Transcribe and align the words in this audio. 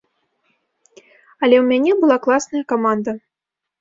Але 1.43 1.55
ў 1.63 1.65
мяне 1.73 1.91
была 2.03 2.17
класная 2.27 2.63
каманда. 2.75 3.11